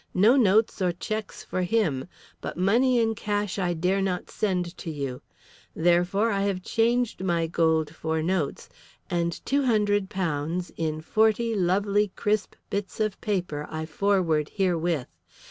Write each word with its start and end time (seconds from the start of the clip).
No 0.15 0.35
notes 0.35 0.81
or 0.81 0.91
cheques 0.93 1.43
for 1.43 1.61
him. 1.61 2.07
But 2.41 2.57
money 2.57 2.97
in 2.97 3.13
cash 3.13 3.59
I 3.59 3.75
dare 3.75 4.01
not 4.01 4.31
send 4.31 4.75
to 4.79 4.89
you. 4.89 5.21
Therefore 5.75 6.31
I 6.31 6.41
have 6.41 6.63
changed 6.63 7.23
my 7.23 7.45
gold 7.45 7.93
for 7.95 8.23
notes, 8.23 8.67
and 9.11 9.31
£200 9.31 10.71
in 10.75 11.01
forty 11.01 11.53
lovely 11.53 12.07
crisp 12.15 12.55
bits 12.71 12.99
of 12.99 13.21
paper 13.21 13.67
I 13.69 13.85
forward 13.85 14.49
herewith. 14.55 15.05